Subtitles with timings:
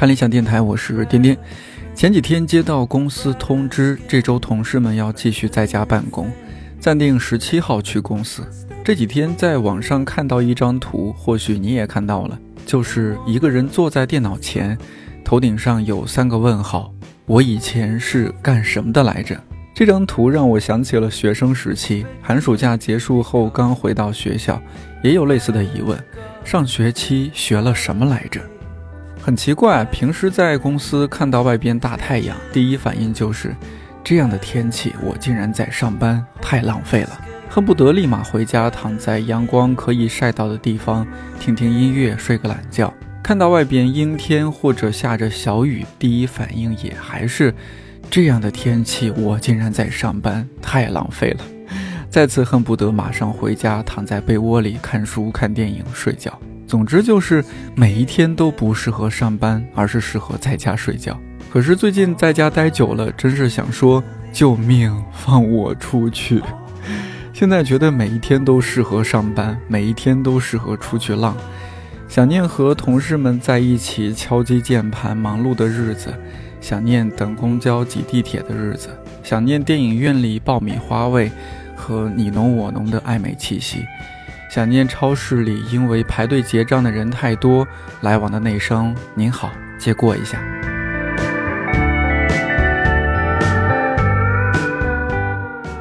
[0.00, 1.36] 看理想电台，我是颠颠。
[1.94, 6.32] 前几天接到公司通知，这周同事们要继续在家办公，
[6.78, 8.42] 暂定十七号去公司。
[8.82, 14.78] 这几天在网上看到一张图，或许你也看到了，就是一个人坐在电脑前，
[15.22, 16.90] 头顶上有三个问号。
[17.26, 19.38] 我以前是干什么的来着？
[19.74, 24.58] 这张图让我想起了学生时期，寒暑假结束后刚回到学校，
[25.02, 26.02] 也有类似的疑问：
[26.42, 28.40] 上学期学了什么来着？
[29.22, 33.54] 很奇怪，平时在公司看到外边大太阳，第一反应就是
[34.02, 41.06] 这样的天气，我竟然在上班，太浪费了，恨不得立马回家，躺在阳光可以晒到的地方，
[41.38, 42.92] 听听音乐，睡个懒觉。
[43.22, 47.54] 看到外边阴天或者下着小雨，第一反应也还是
[48.10, 51.44] 这样的天气，我竟然在上班，太浪费了，
[52.08, 56.36] 再次恨不得马上回家，躺在被窝里看书、看电影、睡觉。
[56.70, 61.20] 总之就是每一天都不适合上班，而是适合在家睡觉。
[61.52, 64.00] 可是最近在家待久了，真是想说
[64.32, 66.40] 救命，放我出去！
[67.34, 71.36] 现在觉得每一天都适合上班，每一天都适合出去浪。
[72.06, 76.14] 想念和同事们在一起敲击键盘忙碌的日子，
[76.60, 78.90] 想念等公交挤地铁的日子，
[79.24, 81.32] 想念电影院里爆米花味
[81.74, 83.78] 和你侬我侬的暧昧气息。
[84.50, 87.64] 想念超市里因为排队结账的人太多，
[88.00, 90.42] 来往的那声“您好”，借过一下。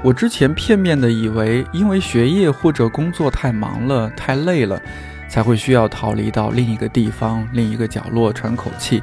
[0.04, 4.80] 我之前片面的以为，因为学业或者工作太忙了、太累了，
[5.28, 9.02] 才会需要逃离到另一个地方、另一个角落喘口气。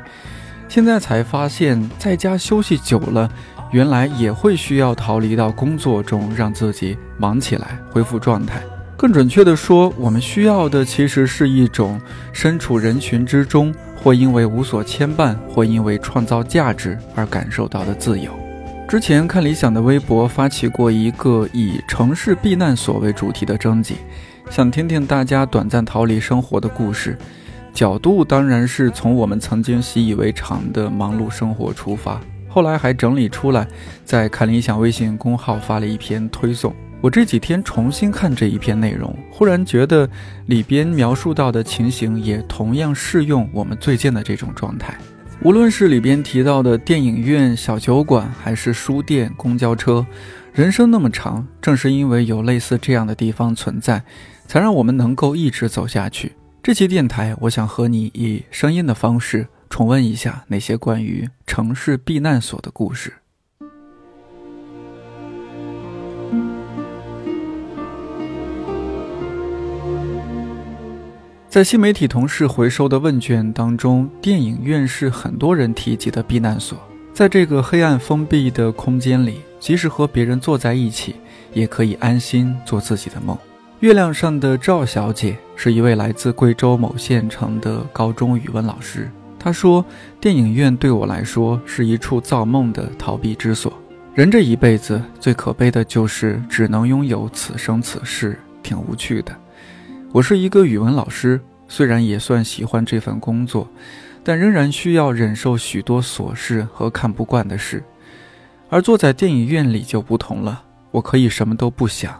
[0.69, 3.29] 现在才发现，在家休息久了，
[3.73, 8.63] 原来也会需要逃离到工作中，让自己忙起来，恢复状态。
[8.97, 12.01] 更准确地说，我们需要的其实是一种
[12.33, 18.31] 身处人群之中，或因为无所牵绊，或因为创造价值而感受到的自由。
[18.89, 23.97] 之前看理想的微博发起过一个以城市避难所为主题的征集，
[24.49, 27.19] 想听听大家短暂逃离生活的故事。
[27.75, 32.19] 角度当然是从我们曾经习以为常的忙碌生活出发，
[32.49, 33.69] 后来还整理出来，
[34.07, 36.75] 在看理想微信公号发了一篇推送。
[37.03, 40.09] 我这几天重新看这一篇内容，忽然觉得
[40.47, 44.97] 里边描述到的情形也同样适用我们最近的这种状态。
[45.43, 50.05] 无论是里边提到的电影院、小酒馆，还是书店、公交车，
[50.53, 54.03] 人生那么长，正是因为有类似这样的地方存在，
[54.47, 56.33] 才让我们能够一直走下去。
[56.63, 63.13] 这期电台，我想和你以声音的方式重温一下那些关于城市避难所的故事。
[71.57, 76.77] 在新媒体同事回收的问卷当中，电影院是很多人提及的避难所。
[77.15, 81.17] 在这个黑暗封闭的空间里，即使和别人坐在一起，
[81.55, 83.35] 也可以安心做自己的梦。
[83.81, 89.11] 月亮上的赵小姐是一位来自贵州某县城的高中语文老师。
[89.39, 89.83] 她说
[90.21, 93.73] ：“电影院对我来说是一处造梦的逃避之所。
[94.13, 99.35] 人这一辈子最可悲的就是只能拥有此生此世，挺无趣的。”
[100.13, 103.69] 我是一个语文老师，虽然也算喜欢这份工作，
[104.25, 107.83] 但仍然需要忍受许多琐事和看不惯的事。
[108.71, 112.19] 而坐在电影院里就不同了，我可以什么都不想，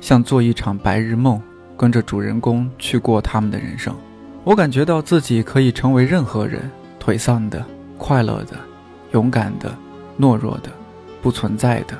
[0.00, 1.40] 像做一场白日梦，
[1.76, 3.94] 跟着主人公去过他们的人生。
[4.42, 7.62] 我感觉到自己可以成为任何人：颓丧的、
[7.98, 8.56] 快乐的、
[9.12, 9.76] 勇敢的、
[10.18, 10.70] 懦弱的、
[11.20, 11.98] 不存在的、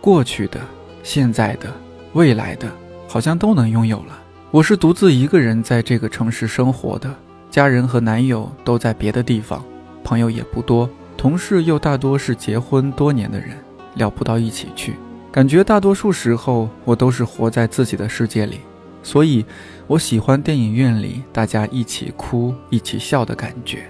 [0.00, 0.60] 过去的、
[1.02, 1.72] 现在的、
[2.12, 2.70] 未来的，
[3.08, 4.18] 好像都能拥有了。
[4.50, 7.12] 我是独自一个人在这个城市生活的，
[7.50, 9.64] 家人和男友都在别的地方，
[10.04, 13.56] 朋友也不多，同事又大多是结婚多年的人，
[13.94, 14.96] 聊不到一起去。
[15.32, 18.60] 感觉大多数时候我都是活在自己的世界里，
[19.02, 19.44] 所以
[19.86, 23.88] 我喜欢电影院里大家一起哭、一起笑的感觉，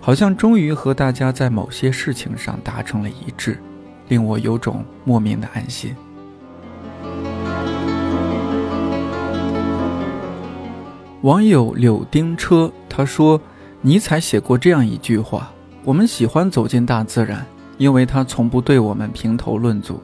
[0.00, 3.58] 好像终于和大家在某些事情上达成了一致，
[4.08, 5.96] 令我有种莫名的安心。
[11.22, 13.38] 网友柳丁车他说
[13.82, 15.52] ：“尼采写过这样一句话：
[15.84, 17.44] 我们喜欢走进大自然，
[17.76, 20.00] 因为它从不对我们评头论足。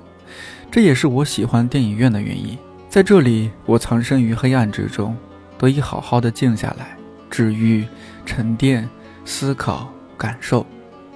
[0.70, 2.58] 这也是我喜欢电影院的原因。
[2.90, 5.16] 在这里，我藏身于黑暗之中，
[5.56, 6.98] 得以好好的静下来，
[7.30, 7.86] 治愈、
[8.26, 8.86] 沉淀、
[9.24, 10.66] 思考、感受。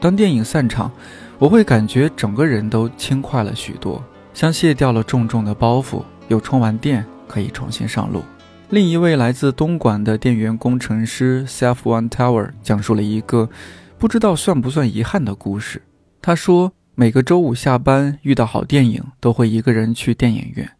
[0.00, 0.90] 当电影散场，
[1.38, 4.02] 我会感觉整个人都轻快了许多，
[4.32, 8.22] 像卸掉了重重的包袱，又充完电，可以重新上路。”
[8.70, 13.50] 另一位来自东莞的电源工程师 Self One Tower 讲述了一个
[13.98, 15.82] 不知道算不算遗憾的故事。
[16.22, 20.70] 他说，每个周五下班遇到好电影，都会一个人去电影院，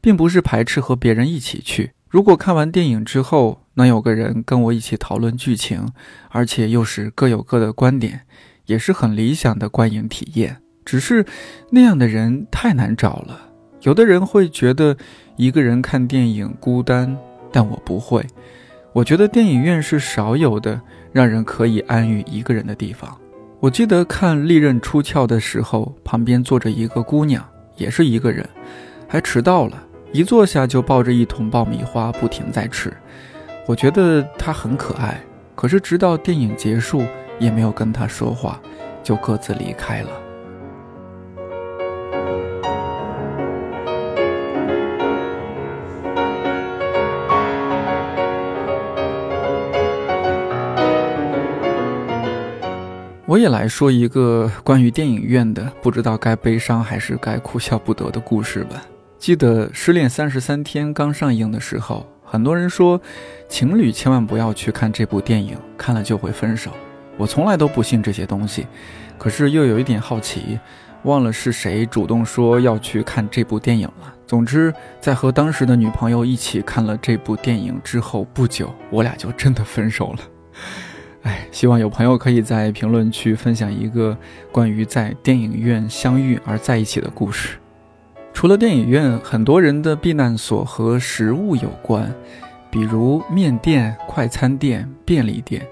[0.00, 1.90] 并不是排斥和别人一起去。
[2.08, 5.88] 如果看完电影之后能有个人跟我一起讨论剧情，
[6.28, 8.20] 而且又是各有各的观点，
[8.66, 10.58] 也是很理想的观影体验。
[10.84, 11.26] 只是
[11.70, 13.48] 那样的人太难找了。
[13.80, 14.96] 有的人会觉得
[15.34, 17.18] 一个人看电影孤单。
[17.52, 18.24] 但我不会，
[18.92, 20.80] 我觉得电影院是少有的
[21.12, 23.16] 让人可以安于一个人的地方。
[23.60, 27.46] 我记得看《利刃出鞘》的时候，旁边坐着一个姑娘，
[27.76, 28.48] 也是一个人，
[29.06, 32.92] 还迟到了，一坐下就抱着一桶爆米花不停在吃。
[33.66, 35.22] 我觉得她很可爱，
[35.54, 37.04] 可是直到电影结束，
[37.38, 38.60] 也没有跟她说话，
[39.02, 40.10] 就各自离开了。
[53.32, 58.82] 我也来说一个关于电影院的，不知道该悲伤还是该哭笑不得的故事吧。
[59.18, 63.00] 记得《失恋三十三天》刚上映的时候，很多人说
[63.48, 66.72] 情侣千万不要去看这部电影，看了就会分手。
[67.16, 68.66] 我从来都不信这些东西，
[69.16, 70.60] 可是又有一点好奇，
[71.04, 74.14] 忘了是谁主动说要去看这部电影了。
[74.26, 80.18] 总之，在和当时的女朋友一起看了这部电影之后不久，我俩就真的分手了。
[81.22, 84.16] 哎，希望有朋友可以在评论区分享一个
[84.50, 87.58] 关于在电影院相遇而在一起的故事。
[88.34, 92.12] 除了电影院，很多人的避难所和食物有关，
[92.70, 95.64] 比如面店、快餐店、便利店。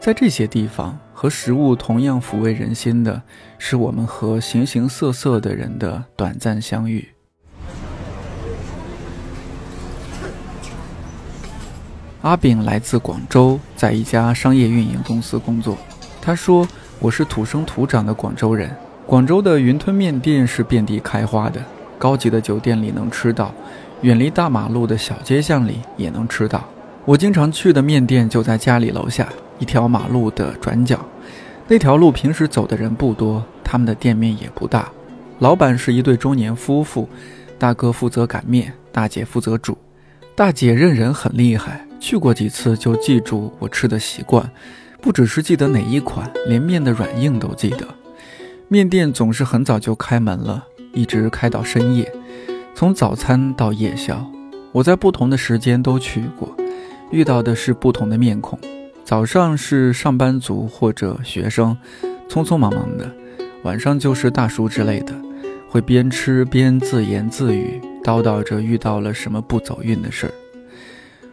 [0.00, 3.22] 在这些地方，和食物同样抚慰人心的，
[3.58, 7.06] 是我们和形形色色的人的短暂相遇。
[12.22, 15.76] 阿炳来自广州，在一家商业运营公司工作。
[16.20, 16.66] 他说
[17.00, 18.70] ：“我是土生土长的广州人，
[19.04, 21.60] 广州的云吞面店是遍地开花的，
[21.98, 23.52] 高级的酒店里能吃到，
[24.02, 26.64] 远离大马路的小街巷里也能吃到。
[27.04, 29.28] 我经常去的面店就在家里楼下
[29.58, 31.04] 一条马路的转角，
[31.66, 34.88] 那条路平时走的人不多，他们的店面也不大。
[35.40, 37.08] 老板是一对中年夫妇，
[37.58, 39.76] 大哥负责擀面，大姐负责煮。
[40.36, 44.50] 大姐认人很厉害。”去过几次就记住我吃的习惯，
[45.00, 47.86] 不只是记得哪一款，连面的软硬都记得。
[48.66, 52.12] 面店总是很早就开门了，一直开到深夜，
[52.74, 54.28] 从早餐到夜宵。
[54.72, 56.52] 我在不同的时间都去过，
[57.12, 58.58] 遇到的是不同的面孔。
[59.04, 61.76] 早上是上班族或者学生，
[62.28, 63.06] 匆匆忙忙的；
[63.62, 65.14] 晚上就是大叔之类的，
[65.68, 70.32] 会边吃边自言自语，叨叨着遇到了什么不走运的事儿。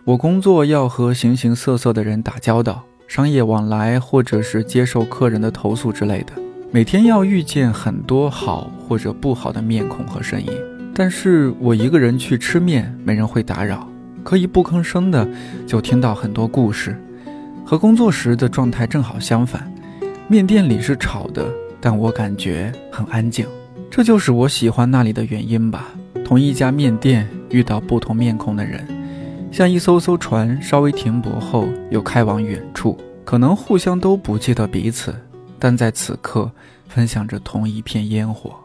[0.05, 6.33] 我工作要和形形色色的人打交道，商业往来或者是接受客人的投诉之类的，
[6.71, 10.47] 每天要遇见很多好或者不好的面孔和声音。
[10.95, 13.87] 但是我一个人去吃面，没人会打扰，
[14.23, 15.27] 可以不吭声的
[15.67, 16.99] 就听到很多故事。
[17.65, 19.71] 和工作时的状态正好相反，
[20.27, 21.45] 面店里是吵的，
[21.79, 23.45] 但我感觉很安静，
[23.91, 25.89] 这就是我喜欢那里的原因吧。
[26.25, 28.98] 同一家面店遇到不同面孔的人。
[29.51, 35.13] 像一艘艘船，稍微停泊后又开往远处，可能互相都不记得彼此，
[35.57, 36.49] 但在此刻
[36.87, 38.55] 分享着同一片烟火。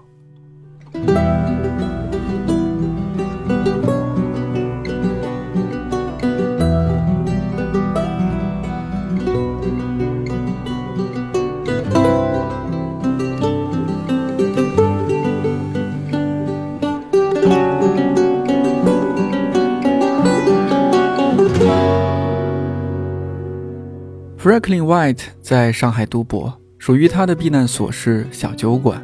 [24.44, 29.02] Franklin White 在上海读博，属于他的避难所是小酒馆。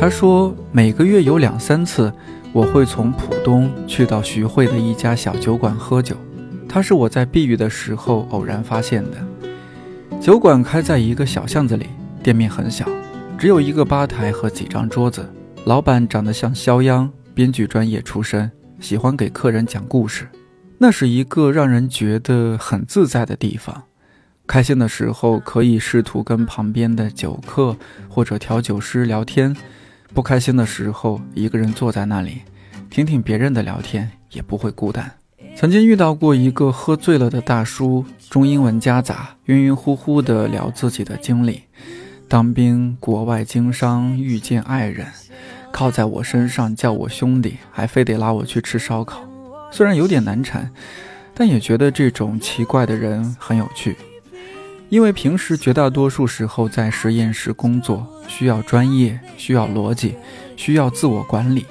[0.00, 2.10] 他说，每个月有两三次，
[2.54, 6.16] 我会从浦东去到徐汇的一家小酒馆喝酒。
[6.66, 10.18] 他是我在避雨的时候偶然发现的。
[10.22, 11.88] 酒馆开在一个小巷子里，
[12.22, 12.88] 店面很小，
[13.36, 15.30] 只有一个吧台和几张桌子。
[15.66, 20.26] 老板长得像肖央，编剧专业出身，喜欢给客人讲故事。
[20.78, 23.82] 那是一个让人觉得很自在的地方。
[24.46, 27.76] 开心的时候可以试图跟旁边的酒客
[28.08, 29.54] 或者调酒师聊天，
[30.14, 32.42] 不开心的时候一个人坐在那里，
[32.88, 35.12] 听听别人的聊天也不会孤单。
[35.56, 41.62] 曾经遇到过一个喝醉了的大叔，中英文夹杂，晕晕乎乎的聊自己的经历：
[42.28, 45.06] 当兵、国外经商、遇见爱人，
[45.72, 49.28] 靠在我身上叫我兄弟，还非得拉我去吃烧烤。
[49.72, 50.72] 虽然有点难缠。
[51.38, 53.94] 但也觉得这种奇怪的人很有趣。
[54.88, 60.14] 因为平时绝大多数时候在实验室工作，需要专业，需要逻辑，
[60.56, 61.66] 需要自我管理，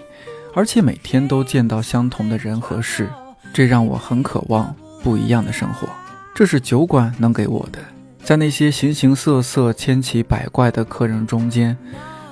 [0.53, 3.09] 而且每天都见到相同的人和事，
[3.53, 5.87] 这让我很渴望不一样的生活。
[6.33, 7.79] 这是酒馆能给我的。
[8.21, 11.77] 在那些形形色色、千奇百怪的客人中间，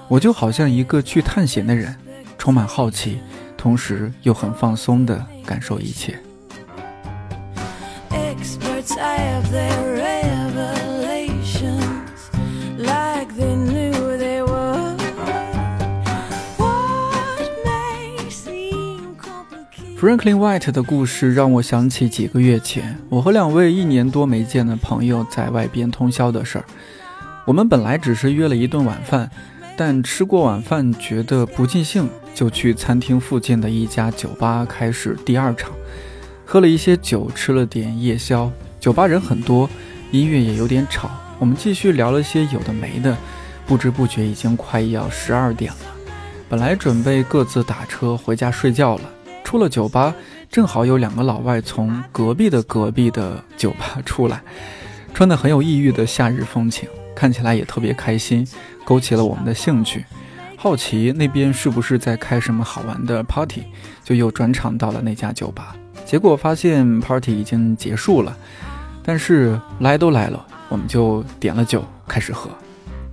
[0.09, 1.95] 我就好像一个去探险的人，
[2.37, 3.19] 充满好奇，
[3.55, 6.19] 同时又很放松地感受一切。
[20.03, 26.65] Franklin White 的故事让我想起几个月前，我和两位一年多没见的朋友在外边通宵的事儿。
[27.45, 29.31] 我们本来只是约了一顿晚饭，
[29.77, 35.71] 但吃过晚饭觉得不尽兴，就去餐厅附近的一家酒吧开始第二场。
[36.43, 38.51] 喝了一些酒，吃了点夜宵。
[38.81, 39.69] 酒吧人很多，
[40.11, 41.09] 音乐也有点吵。
[41.39, 43.15] 我们继续聊了些有的没的，
[43.65, 45.79] 不知不觉已经快要十二点了。
[46.49, 49.03] 本来准备各自打车回家睡觉了。
[49.43, 50.13] 出了酒吧，
[50.49, 54.41] 正好有两个老外从隔壁的隔壁的酒吧 出来，
[55.13, 58.47] 穿的很有异域的夏日风情，看起来也特别开心，
[58.83, 60.05] 勾起了我们的兴趣。
[60.57, 63.63] 好奇那边是不是在开什么好玩的 party，
[64.03, 65.75] 就又转场到了那家酒吧。
[66.05, 68.35] 结果发现 party 已经结束了，
[69.03, 72.49] 但是来都来了，我们就点了酒开始喝，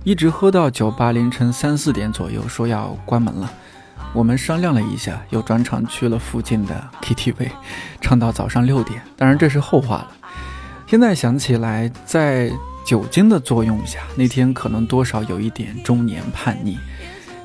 [0.03, 3.51] 一直喝到酒吧凌晨三四点左右，说要关门了。
[4.13, 7.49] 我们商量了一下，又转场去了附近的 KTV，
[8.01, 9.01] 唱到早上六点。
[9.15, 10.11] 当然这是后话了。
[10.85, 12.51] 现在想起来，在
[12.85, 16.77] 酒精的作用下，那天可能多少有一点中年叛逆，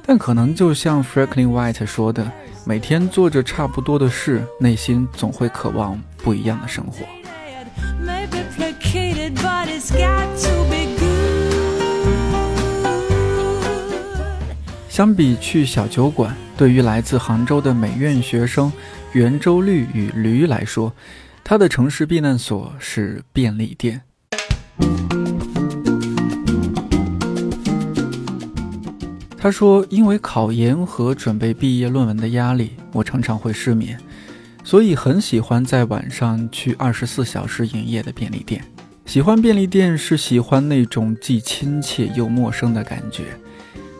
[0.04, 2.28] 但可能就像 Franklin White 说的，
[2.64, 7.06] 每天做着差不多的事，内心总会渴望不一样的生活。
[14.96, 18.72] 相比去小酒馆，对于来自杭州的美院学生
[19.12, 20.90] 圆周率与驴来说，
[21.44, 24.00] 他的城市避难所是便利店。
[29.36, 34.00] 他说：“因为考研和准备毕业论文的压力，我常常会失眠，
[34.64, 38.64] 所以很喜欢在晚上去二十四小时营业的便利店。
[39.04, 43.24] 喜欢便利店是喜欢那种既亲切又陌生的感觉。”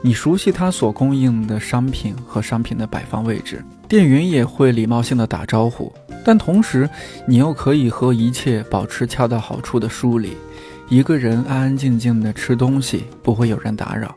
[0.07, 5.93] 你熟悉他所供应的商品和商品的摆放位置，店员也会礼貌性的打招呼，
[6.25, 6.89] 但同时
[7.27, 10.37] 你又可以和一切保持恰到好处的疏离，
[10.89, 14.15] 一个人安安静静的吃东西，不会有人打扰。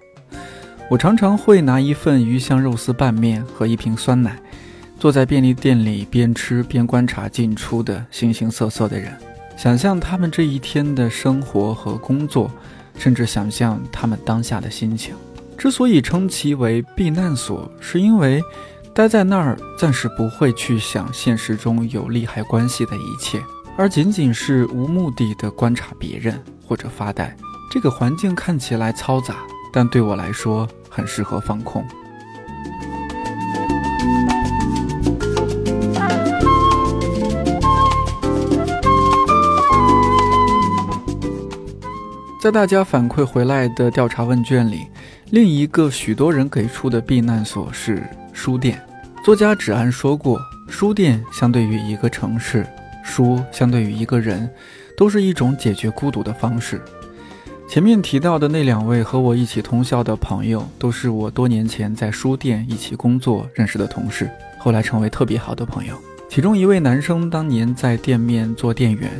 [0.91, 4.39] 我常常会拿一份鱼香肉丝拌面和一瓶酸奶，
[4.99, 9.11] 坐在便利店里边吃边观察进出的形形色色的人，
[9.57, 12.51] 想象他们这一天的生活和工作，
[12.95, 15.15] 甚至想象他们当下的心情。
[15.59, 18.41] 之所以称其为避难所，是因为
[18.95, 23.43] 待在那儿暂时不会去想现实中有利害关系的一切，
[23.75, 27.35] 而仅仅是无目的的观察别人或者发呆。
[27.69, 29.35] 这个环境看起来嘈杂，
[29.73, 31.85] 但对我来说很适合放空。
[42.41, 44.87] 在大家反馈回来的调查问卷里。
[45.31, 48.01] 另一个许多人给出的避难所是
[48.33, 48.81] 书店。
[49.23, 52.65] 作家芷安说过，书店相对于一个城市，
[53.03, 54.49] 书相对于一个人，
[54.97, 56.81] 都是一种解决孤独的方式。
[57.67, 65.93] 前面提到的那两位和我一起通宵的朋友，都是我多年前在书店一起工作认识的同事，后来成为特别好的朋友。
[66.27, 69.11] 其中一位男生当年在店面做店员，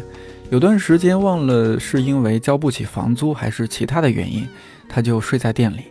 [0.50, 4.48] 有段时间忘了是因为交不起房租还是其他的原因，
[4.88, 5.84] 他就睡在店里。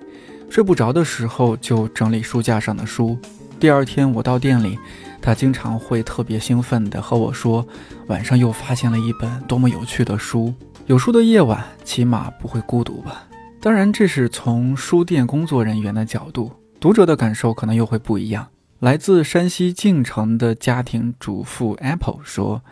[0.51, 3.19] 睡不着的时候就整理书架上的书。
[3.61, 4.79] 第二天我到店里，
[5.21, 7.67] 他经常会特别兴奋地和我说，
[8.07, 10.55] 晚上又发现了一本多么有趣的书。
[10.87, 13.25] 有书的夜晚，起码不会孤独吧？
[13.61, 16.51] 当然，这是从书店工作人员的角度，
[16.81, 18.47] 读者的感受可能又会不一样。
[18.79, 22.63] 来自山西晋城的家庭主妇 Apple 说：“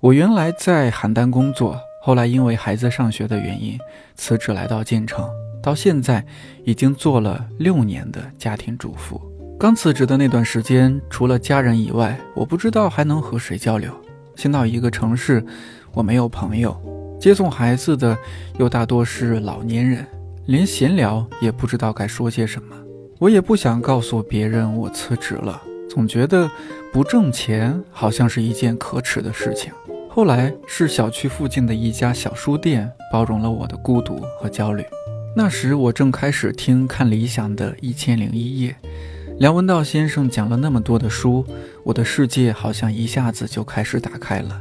[0.00, 3.78] 我原来在邯郸工作，后来因为孩子上学的原因，
[4.16, 5.26] 辞职来到晋城。”
[5.62, 6.24] 到现在
[6.64, 9.20] 已经做了六年的家庭主妇。
[9.58, 13.92] 刚辞职的那段时间，除了家人以外，我不知道还能和谁交流。
[14.36, 15.44] 新到一个城市，
[15.92, 16.80] 我没有朋友，
[17.20, 18.16] 接送孩子的
[18.58, 20.06] 又大多是老年人，
[20.46, 22.76] 连闲聊也不知道该说些什么。
[23.18, 25.60] 我也不想告诉别人我辞职了，
[25.90, 26.48] 总觉得
[26.92, 29.72] 不挣钱好像是一件可耻的事情。
[30.08, 34.84] 后来是小区附近的一家小书店包容了我的孤独和焦虑。
[35.38, 38.74] 那时我正开始听看理想的一千零一夜，
[39.38, 41.46] 梁文道先生讲了那么多的书，
[41.84, 44.60] 我的世界好像一下子就开始打开了。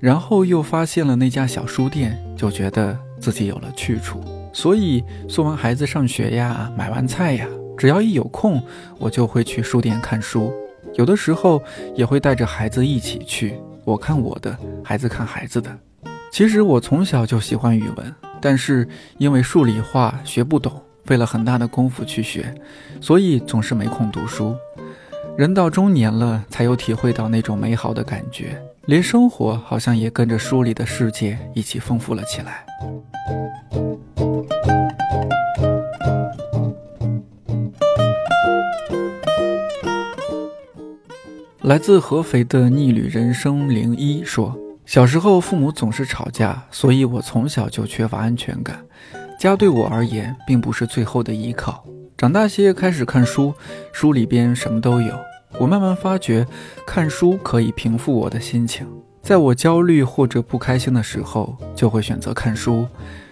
[0.00, 4.20] 然后又发现了那家小书店，就觉得自己有了去处。
[4.52, 7.46] 所以送完孩子上学呀，买完菜呀，
[7.78, 8.60] 只要一有空，
[8.98, 10.52] 我就会去书店看书。
[10.94, 11.62] 有的时候
[11.94, 15.70] 也会带着孩子一起去，我看我的，孩子看孩子的。
[16.32, 22.54] 其实我从小就喜欢语文，但是因为数理化学不懂，费了很大的功夫去学，
[23.00, 24.56] 所以总是没空读书。
[25.36, 32.66] 人到中年了，才有体会到那种美好的感觉，连生活好像也跟着书里的世界一起丰富了起来。
[41.62, 44.58] 来自合肥的逆旅人生零一说
[44.90, 48.84] ：“小时候父母总是吵架，所以我从小就缺乏安全感。
[49.38, 51.84] 家对我而言并不是最后的依靠。
[52.16, 53.54] 长大些开始看书，
[53.92, 55.14] 书里边什么都有。
[55.58, 56.44] 我慢慢发觉，
[56.84, 58.84] 看书可以平复我的心情。
[59.22, 62.84] 在我焦虑或者不开心的时候，就会选择看书。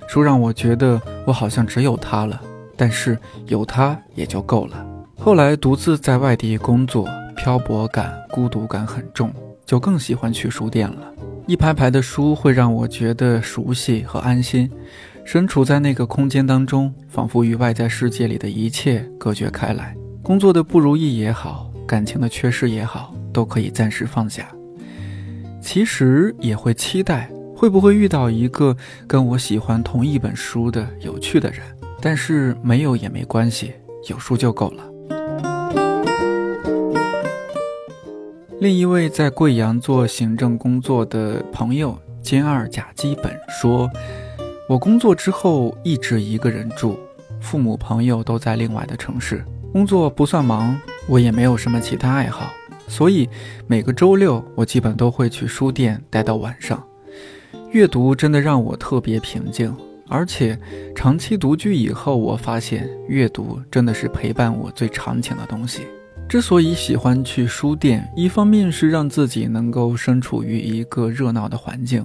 [0.07, 2.41] 书让我觉得我好像只有它了，
[2.77, 4.87] 但是有它也就够了。
[5.19, 9.33] 后来独自在外地工作。”漂泊感、孤独感很重，
[9.65, 11.12] 就更喜欢去书店了。
[11.49, 14.71] 一排排的书会让我觉得熟悉和安心，
[15.25, 19.97] 身处在那个空间当中，仿佛与外在世界里的一切隔绝开来。
[20.23, 24.47] 工作的不如意也好，感情的缺失也好，都可以暂时放下。
[25.58, 31.63] 其实也会期待，会不会遇到一个跟我喜欢同一本书的有趣的人？
[31.99, 33.73] 但是没有也没关系，
[34.11, 34.84] 有书就够了。
[38.60, 43.88] 另一位在贵阳做行政工作的朋友兼二甲基本说
[44.68, 46.99] ：“我工作之后一直一个人住，
[47.40, 52.50] 父母朋友都在另外的城市，工作不算忙，我也没有什么其他爱好，
[52.88, 53.28] 所以
[53.68, 56.84] 每个周六我基本都会去书店待到晚上。
[57.71, 59.73] 阅读真的让我特别平静，
[60.08, 60.58] 而且
[60.97, 65.82] 长期独居以后，我发现阅读真的是陪伴我最长情的东西。”
[66.28, 72.04] 之所以喜欢去书店，一方面是让自己能够身处于一个热闹的环境，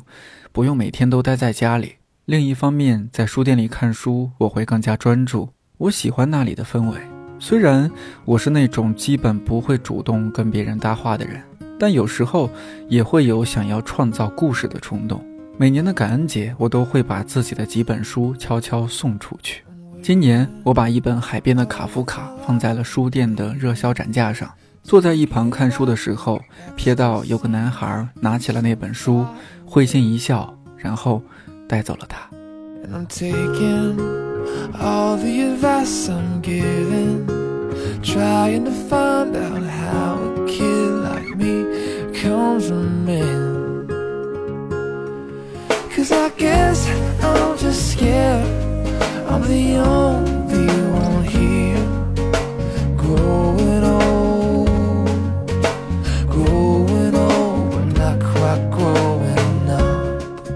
[0.54, 5.50] 不用每天都待在家里；另一方面，在书店里看书，我会更加专注。
[5.78, 6.98] 我喜欢那里的氛围。
[7.38, 7.92] 虽然
[8.24, 11.44] 我是那种基本不会主动跟别人搭话的人，
[11.78, 12.50] 但有时候
[12.88, 15.22] 也会有想要创造故事的冲动。
[15.58, 19.66] 每年的感恩节，我都会把自己的几本书悄悄送出去。
[20.04, 26.42] 今年我把一本海边的卡夫卡放在了书店的热销展架上，坐在一旁看书的时候，
[26.78, 29.26] 瞥到有个男孩拿起了那本书，
[29.66, 31.22] 会心一笑，然后
[31.70, 32.20] 带走了它。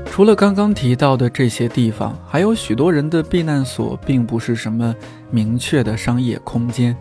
[0.09, 4.95] 除了刚刚提到的这些地方，还有许多人的避难所，并不是什么
[5.29, 6.97] 明确的商业空间，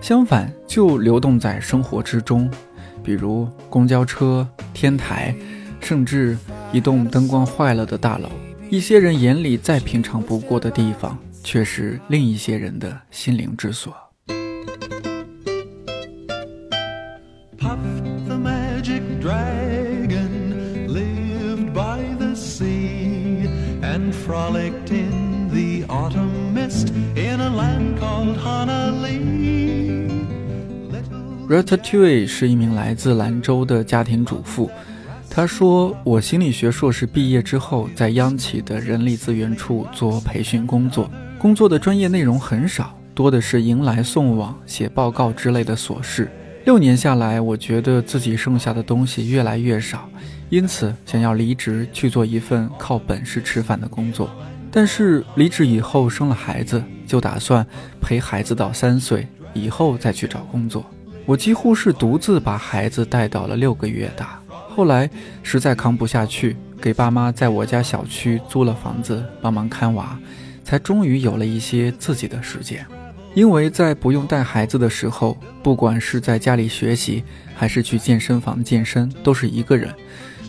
[0.00, 2.48] 相反，就流动在生活之中，
[3.02, 5.34] 比如公交车、天台，
[5.80, 6.38] 甚至
[6.72, 8.28] 一栋灯光坏了的大楼。
[8.70, 13.94] 一些人眼里再平常不过的地方，却是另一些人的心灵之所。
[31.48, 34.70] Ratatouille 是一名来自兰州的家庭主妇。
[35.28, 46.30] 她说：“我心理学硕士毕业之后，在央企的人力资源处做培训工作，工作的专业内容很少，多的是迎来送往、写报告之类的琐事。
[46.66, 50.06] 六年下来，我觉得自己剩下的东西越来越少，
[50.50, 54.30] 因此想要离职去做一份靠本事吃饭的工作。
[54.70, 57.66] 但是离职以后生了孩子，就打算
[58.02, 60.84] 陪孩子到三岁以后再去找工作。
[61.24, 65.08] 我几乎是独自把孩子带到了六个月大。”后来
[65.42, 70.18] 实在扛不下去，给爸妈在我家小区租了房子帮忙看娃，
[70.70, 72.86] 才终于有了一些自己的时间。
[73.34, 77.24] 因为在不用带孩子的时候，不管是在家里学习，
[77.56, 79.92] 还是去健身房健身，都是一个人，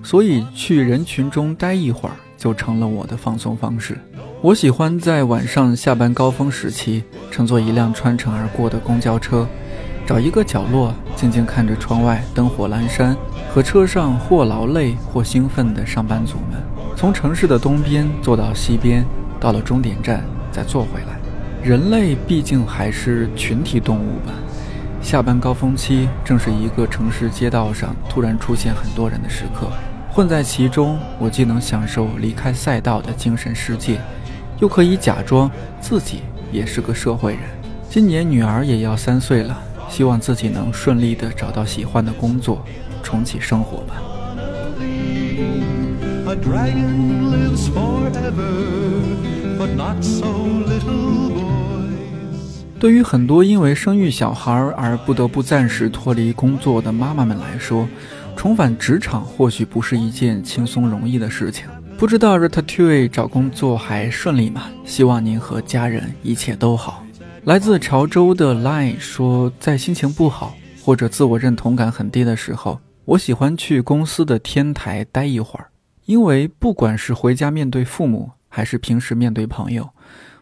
[0.03, 3.97] 所以去人群中待一会儿就成了我的放松方式。
[4.43, 9.47] 我喜欢在晚上下班高峰时期，乘坐一辆穿城而过的公交车，
[10.05, 13.17] 找一个角落，静静看着窗外灯火阑珊，
[13.51, 16.61] 和车上或劳累或兴奋的上班族们，
[16.95, 19.03] 从城市的东边坐到西边，
[19.41, 21.19] 到了终点站再坐回来。
[21.61, 24.31] 人类毕竟还是群体动物吧。
[25.01, 29.67] 下班高峰期正是一个城市街道上突然出现很多人的时刻，
[30.11, 33.99] 混在其中，我既能享受离开赛道的精神世界。
[34.59, 35.49] 又可以假装
[35.79, 37.41] 自己也是个社会人。
[37.89, 42.63] 今年女儿也要三岁了，希望自己能顺利的找到喜欢的工作，
[43.01, 43.95] 重启生活吧。
[49.69, 51.31] Not so little
[52.79, 57.87] 对于很多因为生育小孩而不得不暂时脱离工作的妈妈们来说，
[58.35, 61.67] 重返职场或许不是一件轻松容易的事情。
[61.95, 64.63] 不知道 Ratatouille 找工作还顺利吗？
[64.83, 67.05] 希望您和家人一切都好。
[67.43, 75.67] 来自潮州的 Line 说，在心情不好或者自我认同感很低的时候，我喜欢去公司的天台待一会儿，
[76.05, 79.89] 因为不管是回家面对父母，还是平时面对朋友，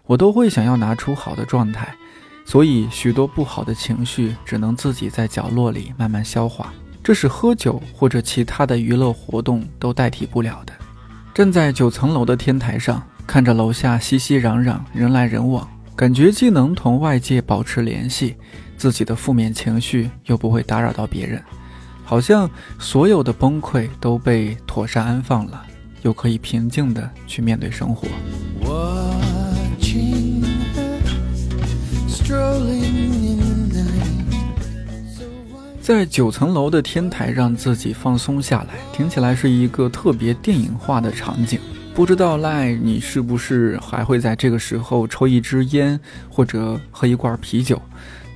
[0.07, 1.93] 我都会想要拿出好的状态，
[2.43, 10.73] 所以许多不好的情绪只能自己在角落里慢慢消化，这是喝酒或者其他的娱乐活动都代替不了的。
[11.35, 18.35] 站在九层楼的天台上，看着楼下熙熙攘攘、人来人往，感觉既能同外界保持联系，
[18.75, 21.41] 自己的负面情绪又不会打扰到别人，
[22.03, 25.63] 好像所有的崩溃都被妥善安放了，
[26.01, 28.07] 又可以平静的去面对生活。
[35.81, 41.59] 在九层楼的天台让自己放松下来，听起来是一个特别电影化的场景。
[41.95, 47.81] 不知道赖你是不是还会在这个时候抽一支烟或者喝一罐啤酒？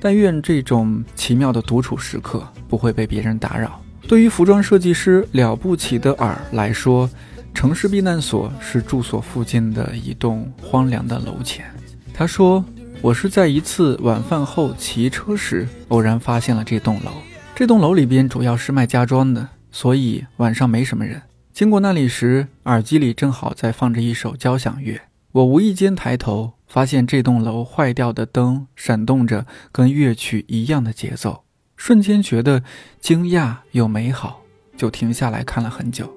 [0.00, 3.80] 但愿这种奇妙的独处时刻不会被别人打扰。
[4.06, 7.08] 对于服装设计师了不起的尔来说，
[7.54, 11.64] 城市避难所是住所附近的一栋荒凉的楼前。
[12.12, 12.62] 他说
[13.00, 17.12] ：“我是在一次晚饭后骑车时偶然发现了这栋楼。”
[17.54, 21.22] 这栋楼里边主要是卖家装的，所以晚上没什么人。
[21.52, 25.00] 经过那里时，耳机里正好在放着一首交响乐。
[25.32, 31.44] 我无意间抬头，发现这栋楼坏掉的灯闪动着跟乐曲一样的节奏，
[31.76, 32.62] 瞬间觉得
[33.00, 34.42] 惊讶又美好，
[34.76, 36.12] 就停下来看了很久。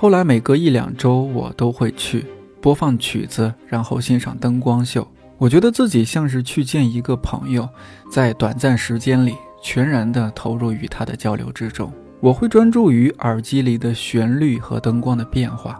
[0.00, 2.24] 后来每隔一两周，我都会去
[2.58, 5.06] 播放曲子，然后欣赏灯光秀。
[5.36, 7.68] 我觉得自己像是去见一个朋友，
[8.10, 9.34] 在短暂时间里。
[9.62, 15.78] 全然地投入于他的交流之中，我会专注于耳机里的旋律和灯光的变化，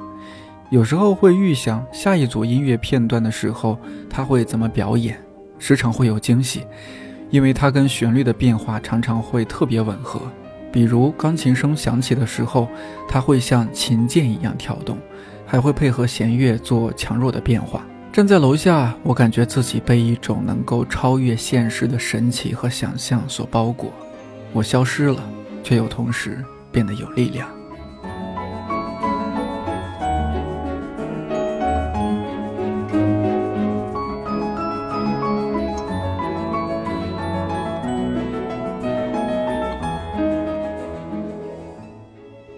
[0.69, 3.79] 有时候会预想下一组音乐片段的时候
[4.11, 5.19] 他会怎么表演，
[5.59, 6.67] 时常会有惊喜，
[7.31, 10.21] 因为他跟旋律的变化常常会特别吻合。
[10.73, 12.69] 比如钢琴声响起的时候，
[13.09, 14.99] 它会像琴键一样跳动，
[15.47, 17.85] 还会配合弦乐做强弱的变化。
[18.13, 23.93] 站在楼下，我感觉自己被一种能够超越现实的神奇和想象所包裹。
[24.53, 25.23] 我消失了，
[25.63, 27.49] 却又同时变得有力量。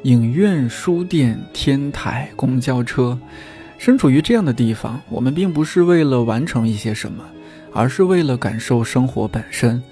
[0.03, 3.17] 影院、书店、天台、公交车。
[3.79, 7.25] 身处于这样的地方，我们并不是为了完成一些什么，
[7.73, 9.83] 而是为了感受生活本身。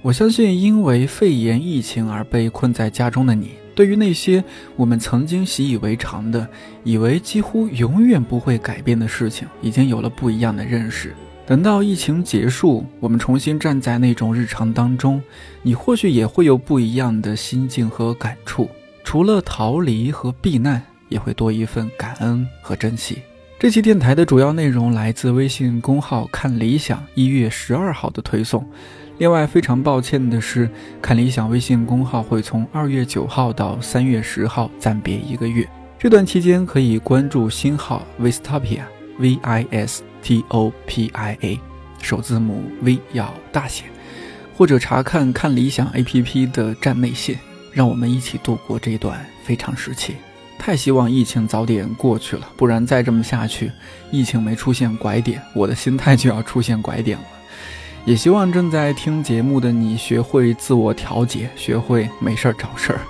[0.00, 4.42] 我相信，因为肺炎疫情而被困在家中的你，对于那些
[4.76, 6.46] 我们曾经习以为常的、
[6.82, 11.14] 以为几乎永远不会改变的事情，已经有了不一样的认识。
[11.46, 15.22] 等到疫情结束，我们重新站在那种日常当中，
[15.62, 18.68] 你或许也会有不一样的心境和感触。
[19.04, 20.82] 除了逃离和避难。
[21.10, 23.18] 也会多一份感恩和珍惜。
[23.58, 28.68] 这期电台的主要内容来自微信公号“看理想”一月十二号的推送。
[29.18, 30.68] 另外，非常抱歉的是，
[31.00, 35.68] 看理想微信公号会从二月九号到三月十号暂别一个月。
[35.98, 41.60] 这段期间可以关注新号 Vistopia，V I S T O P I A，
[42.02, 43.84] 首字母 V 要大写，
[44.56, 47.38] 或者查看看理想 APP 的站内信，
[47.74, 50.16] 让我们一起度过这段非常时期。
[50.56, 53.70] 太希望疫情早点过去了，不然再这么下去，
[54.10, 57.24] 疫情没出现拐点，我的心态就要出现拐点了。
[58.06, 63.00] 也希望正在听节目的你学会自我调节，学会没事儿找事儿，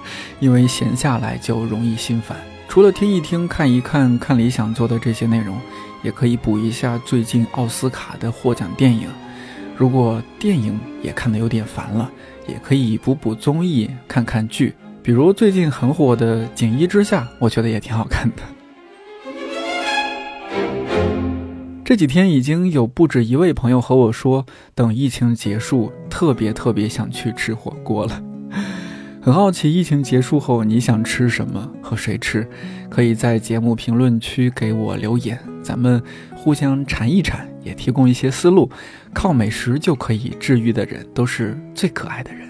[0.40, 2.36] 因为闲下来就容易心烦。
[2.68, 5.56] 除了听一听、看一看、看理想做的这些内容，
[6.02, 9.08] 也可以补一下最近奥斯卡的获奖电影。
[9.76, 12.10] 如果电影也看得有点烦了，
[12.46, 18.42] 也可以补补综艺，看看剧，比如最近很火的《锦衣之下》，我觉得也挺好看的。
[21.84, 28.22] 这几天已经有不止一位朋友和我说，等疫情结束，特别特别想去吃火锅了。
[29.24, 32.46] 很好奇，疫情结束后你想吃什么，和谁吃？
[32.90, 36.02] 可以在节目评论区给我留言，咱们
[36.34, 38.70] 互相馋一馋，也提供一些思路。
[39.14, 42.46] 靠美食就可以治愈的人，都是最可爱的人。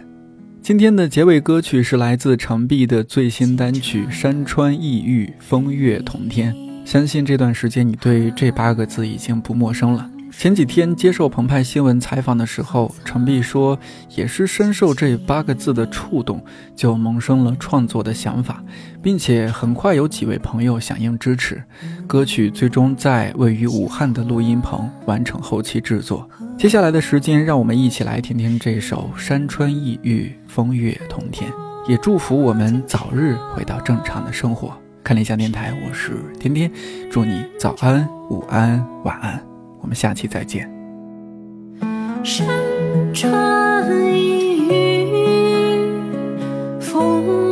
[0.62, 6.52] 今天的结尾歌曲是来自长臂的最新单曲《山川异域，风月同天》。
[6.84, 10.10] 相信这段时间你对这八个字已经不陌生了。
[10.37, 13.79] 前几天接受澎湃新闻采访的时候，程璧说，
[14.14, 16.44] 也是深受这八个字的触动，
[16.77, 18.62] 就萌生了创作的想法，
[19.01, 21.62] 并且很快有几位朋友响应支持，
[22.07, 26.29] 歌曲最终在位于武汉的录音棚完成后期制作。
[26.59, 31.51] 接下来的时间，让我们一起来听听这首《山川异域，风月同天》，
[31.90, 34.77] 也祝福我们早日回到正常的生活。
[35.03, 36.70] 看理想电台，我是天天，
[37.11, 39.42] 祝你早安、午安、晚安，
[39.85, 40.66] 我们下期再见。
[42.25, 42.47] 山
[43.12, 43.87] 川
[46.81, 47.43] 风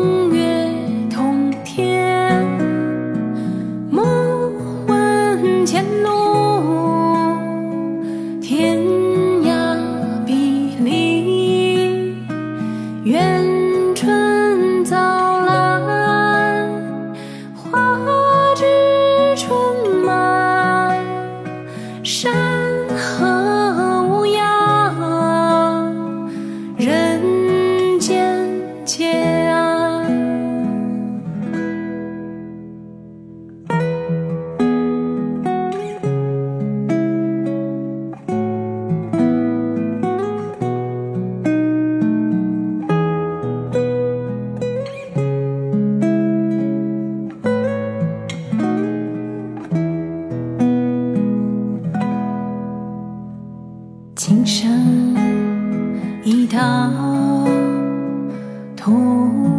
[56.53, 56.59] 桥
[58.77, 59.52] 徒